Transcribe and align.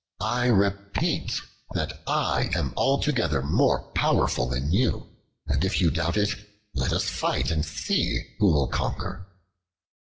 I 0.23 0.47
repeat 0.47 1.39
that 1.75 2.01
I 2.07 2.49
am 2.55 2.73
altogether 2.75 3.43
more 3.43 3.91
powerful 3.93 4.49
than 4.49 4.71
you; 4.73 5.05
and 5.45 5.63
if 5.63 5.79
you 5.79 5.91
doubt 5.91 6.17
it, 6.17 6.31
let 6.73 6.91
us 6.91 7.07
fight 7.07 7.51
and 7.51 7.63
see 7.63 8.25
who 8.39 8.47
will 8.47 8.67
conquer." 8.67 9.27